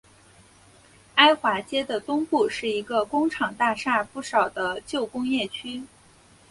[1.13, 5.83] 埃华街的东部是一个工厂大厦不少的旧工业区。